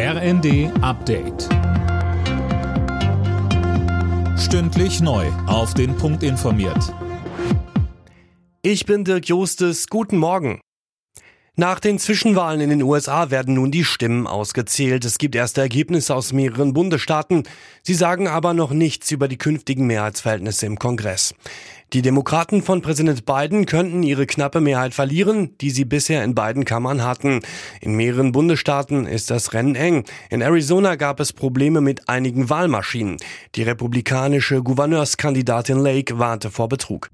RND 0.00 0.70
Update. 0.80 1.48
Stündlich 4.38 5.00
neu. 5.00 5.26
Auf 5.48 5.74
den 5.74 5.96
Punkt 5.96 6.22
informiert. 6.22 6.94
Ich 8.62 8.86
bin 8.86 9.02
Dirk 9.02 9.26
Jostes. 9.26 9.88
Guten 9.88 10.18
Morgen. 10.18 10.60
Nach 11.56 11.80
den 11.80 11.98
Zwischenwahlen 11.98 12.60
in 12.60 12.70
den 12.70 12.82
USA 12.84 13.32
werden 13.32 13.54
nun 13.54 13.72
die 13.72 13.82
Stimmen 13.82 14.28
ausgezählt. 14.28 15.04
Es 15.04 15.18
gibt 15.18 15.34
erste 15.34 15.62
Ergebnisse 15.62 16.14
aus 16.14 16.32
mehreren 16.32 16.74
Bundesstaaten. 16.74 17.42
Sie 17.82 17.94
sagen 17.94 18.28
aber 18.28 18.54
noch 18.54 18.70
nichts 18.70 19.10
über 19.10 19.26
die 19.26 19.38
künftigen 19.38 19.88
Mehrheitsverhältnisse 19.88 20.66
im 20.66 20.78
Kongress. 20.78 21.34
Die 21.94 22.02
Demokraten 22.02 22.62
von 22.62 22.82
Präsident 22.82 23.24
Biden 23.24 23.64
könnten 23.64 24.02
ihre 24.02 24.26
knappe 24.26 24.60
Mehrheit 24.60 24.92
verlieren, 24.92 25.56
die 25.62 25.70
sie 25.70 25.86
bisher 25.86 26.22
in 26.22 26.34
beiden 26.34 26.66
Kammern 26.66 27.02
hatten. 27.02 27.40
In 27.80 27.94
mehreren 27.94 28.32
Bundesstaaten 28.32 29.06
ist 29.06 29.30
das 29.30 29.54
Rennen 29.54 29.74
eng. 29.74 30.04
In 30.28 30.42
Arizona 30.42 30.96
gab 30.96 31.18
es 31.18 31.32
Probleme 31.32 31.80
mit 31.80 32.06
einigen 32.06 32.50
Wahlmaschinen. 32.50 33.16
Die 33.54 33.62
republikanische 33.62 34.62
Gouverneurskandidatin 34.62 35.78
Lake 35.78 36.18
warnte 36.18 36.50
vor 36.50 36.68
Betrug. 36.68 37.08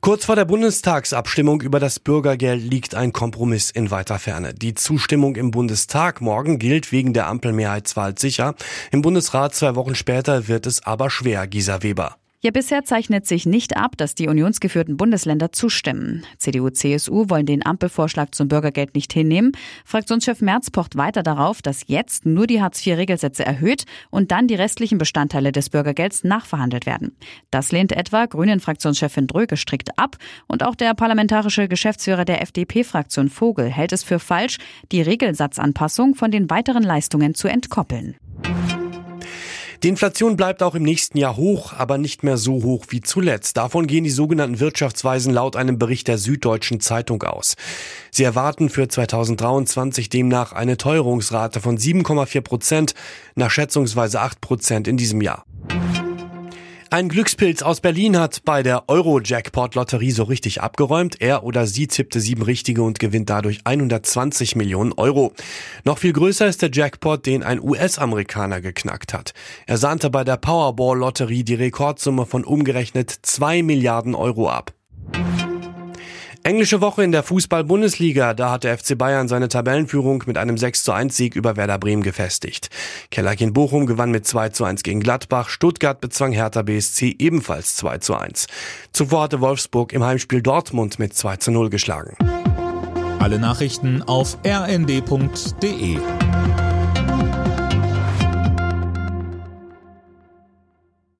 Kurz 0.00 0.24
vor 0.24 0.36
der 0.36 0.46
Bundestagsabstimmung 0.46 1.60
über 1.60 1.80
das 1.80 1.98
Bürgergeld 1.98 2.62
liegt 2.62 2.94
ein 2.94 3.12
Kompromiss 3.12 3.70
in 3.70 3.90
weiter 3.90 4.18
Ferne. 4.18 4.54
Die 4.54 4.72
Zustimmung 4.72 5.36
im 5.36 5.50
Bundestag 5.50 6.22
morgen 6.22 6.58
gilt 6.58 6.90
wegen 6.90 7.12
der 7.12 7.26
Ampelmehrheitswahl 7.26 8.18
sicher. 8.18 8.54
Im 8.92 9.02
Bundesrat 9.02 9.54
zwei 9.54 9.74
Wochen 9.74 9.94
später 9.94 10.48
wird 10.48 10.66
es 10.66 10.86
aber 10.86 11.10
schwer, 11.10 11.46
Gisa 11.46 11.82
Weber. 11.82 12.16
Ja, 12.44 12.50
bisher 12.50 12.84
zeichnet 12.84 13.26
sich 13.26 13.46
nicht 13.46 13.74
ab, 13.74 13.96
dass 13.96 14.14
die 14.14 14.28
unionsgeführten 14.28 14.98
Bundesländer 14.98 15.50
zustimmen. 15.50 16.26
CDU, 16.36 16.68
CSU 16.68 17.30
wollen 17.30 17.46
den 17.46 17.64
Ampelvorschlag 17.64 18.34
zum 18.34 18.48
Bürgergeld 18.48 18.94
nicht 18.94 19.14
hinnehmen. 19.14 19.52
Fraktionschef 19.86 20.42
Merz 20.42 20.70
pocht 20.70 20.94
weiter 20.94 21.22
darauf, 21.22 21.62
dass 21.62 21.84
jetzt 21.86 22.26
nur 22.26 22.46
die 22.46 22.60
Hartz-IV-Regelsätze 22.60 23.46
erhöht 23.46 23.84
und 24.10 24.30
dann 24.30 24.46
die 24.46 24.56
restlichen 24.56 24.98
Bestandteile 24.98 25.52
des 25.52 25.70
Bürgergelds 25.70 26.22
nachverhandelt 26.22 26.84
werden. 26.84 27.16
Das 27.50 27.72
lehnt 27.72 27.92
etwa 27.92 28.26
Grünen-Fraktionschefin 28.26 29.26
Dröge 29.26 29.56
strikt 29.56 29.98
ab 29.98 30.18
und 30.46 30.64
auch 30.64 30.74
der 30.74 30.92
parlamentarische 30.92 31.66
Geschäftsführer 31.66 32.26
der 32.26 32.42
FDP-Fraktion 32.42 33.30
Vogel 33.30 33.70
hält 33.70 33.94
es 33.94 34.04
für 34.04 34.18
falsch, 34.18 34.58
die 34.92 35.00
Regelsatzanpassung 35.00 36.14
von 36.14 36.30
den 36.30 36.50
weiteren 36.50 36.82
Leistungen 36.82 37.34
zu 37.34 37.48
entkoppeln. 37.48 38.16
Die 39.84 39.90
Inflation 39.90 40.38
bleibt 40.38 40.62
auch 40.62 40.74
im 40.74 40.82
nächsten 40.82 41.18
Jahr 41.18 41.36
hoch, 41.36 41.74
aber 41.74 41.98
nicht 41.98 42.22
mehr 42.22 42.38
so 42.38 42.62
hoch 42.62 42.86
wie 42.88 43.02
zuletzt. 43.02 43.58
Davon 43.58 43.86
gehen 43.86 44.02
die 44.02 44.08
sogenannten 44.08 44.58
Wirtschaftsweisen 44.58 45.30
laut 45.30 45.56
einem 45.56 45.78
Bericht 45.78 46.08
der 46.08 46.16
Süddeutschen 46.16 46.80
Zeitung 46.80 47.22
aus. 47.22 47.54
Sie 48.10 48.24
erwarten 48.24 48.70
für 48.70 48.88
2023 48.88 50.08
demnach 50.08 50.54
eine 50.54 50.78
Teuerungsrate 50.78 51.60
von 51.60 51.76
7,4 51.76 52.40
Prozent, 52.40 52.94
nach 53.34 53.50
schätzungsweise 53.50 54.22
8 54.22 54.40
Prozent 54.40 54.88
in 54.88 54.96
diesem 54.96 55.20
Jahr. 55.20 55.44
Ein 56.94 57.08
Glückspilz 57.08 57.62
aus 57.62 57.80
Berlin 57.80 58.16
hat 58.16 58.44
bei 58.44 58.62
der 58.62 58.88
Euro-Jackpot-Lotterie 58.88 60.12
so 60.12 60.22
richtig 60.22 60.62
abgeräumt. 60.62 61.20
Er 61.20 61.42
oder 61.42 61.66
sie 61.66 61.88
tippte 61.88 62.20
sieben 62.20 62.42
richtige 62.42 62.84
und 62.84 63.00
gewinnt 63.00 63.30
dadurch 63.30 63.62
120 63.64 64.54
Millionen 64.54 64.92
Euro. 64.92 65.32
Noch 65.82 65.98
viel 65.98 66.12
größer 66.12 66.46
ist 66.46 66.62
der 66.62 66.70
Jackpot, 66.70 67.26
den 67.26 67.42
ein 67.42 67.60
US-Amerikaner 67.60 68.60
geknackt 68.60 69.12
hat. 69.12 69.34
Er 69.66 69.76
sahnte 69.76 70.08
bei 70.08 70.22
der 70.22 70.36
Powerball-Lotterie 70.36 71.42
die 71.42 71.54
Rekordsumme 71.54 72.26
von 72.26 72.44
umgerechnet 72.44 73.10
zwei 73.10 73.64
Milliarden 73.64 74.14
Euro 74.14 74.48
ab. 74.48 74.72
Englische 76.46 76.82
Woche 76.82 77.02
in 77.02 77.10
der 77.10 77.22
Fußball-Bundesliga. 77.22 78.34
Da 78.34 78.50
hat 78.50 78.64
der 78.64 78.76
FC 78.76 78.98
Bayern 78.98 79.28
seine 79.28 79.48
Tabellenführung 79.48 80.24
mit 80.26 80.36
einem 80.36 80.58
6 80.58 80.84
zu 80.84 80.92
1 80.92 81.16
Sieg 81.16 81.36
über 81.36 81.56
Werder 81.56 81.78
Bremen 81.78 82.02
gefestigt. 82.02 82.68
Kellerkin 83.10 83.54
Bochum 83.54 83.86
gewann 83.86 84.10
mit 84.10 84.26
2 84.26 84.50
zu 84.50 84.64
1 84.64 84.82
gegen 84.82 85.00
Gladbach. 85.00 85.48
Stuttgart 85.48 86.02
bezwang 86.02 86.32
Hertha 86.32 86.60
BSC 86.60 87.16
ebenfalls 87.18 87.76
2 87.76 87.96
zu 87.96 88.14
1. 88.14 88.46
Zuvor 88.92 89.22
hatte 89.22 89.40
Wolfsburg 89.40 89.94
im 89.94 90.04
Heimspiel 90.04 90.42
Dortmund 90.42 90.98
mit 90.98 91.14
2 91.14 91.38
zu 91.38 91.50
0 91.50 91.70
geschlagen. 91.70 92.14
Alle 93.20 93.38
Nachrichten 93.38 94.02
auf 94.02 94.36
rnd.de 94.46 95.98